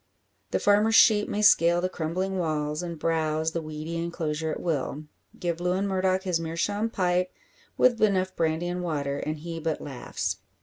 [0.49, 5.03] The farmer's sheep may scale the crumbling walls, and browse the weedy enclosure at will;
[5.39, 7.31] give Lewin Murdock his meerschaum pipe,
[7.77, 10.37] with enough brandy and water, and he but laughs.